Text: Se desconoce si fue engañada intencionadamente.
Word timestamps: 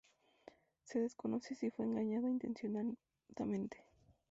Se 0.83 0.97
desconoce 0.99 1.53
si 1.53 1.69
fue 1.69 1.85
engañada 1.85 2.27
intencionadamente. 2.27 3.83